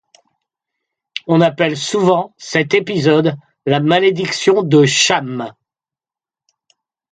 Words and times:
On 1.27 1.41
appelle 1.41 1.77
souvent 1.77 2.33
cet 2.39 2.73
épisode 2.73 3.35
la 3.67 3.79
Malédiction 3.79 4.63
de 4.63 4.83
Cham. 4.87 5.53